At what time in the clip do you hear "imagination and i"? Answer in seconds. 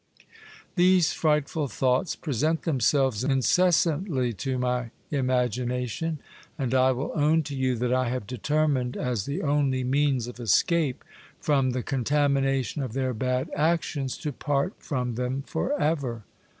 5.11-6.91